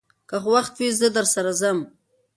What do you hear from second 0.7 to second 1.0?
وي،